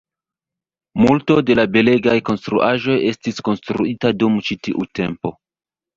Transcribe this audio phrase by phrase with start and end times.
[1.01, 5.35] Multo de la belegaj konstruaĵoj estis konstruita dum ĉi tiu tempo.